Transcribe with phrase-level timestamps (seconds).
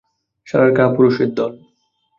[0.47, 1.53] শালার কাপুরুষের দল!